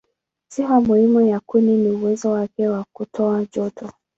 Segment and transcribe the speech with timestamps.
[0.47, 3.89] Sifa muhimu ya kuni ni uwezo wake wa kutoa joto.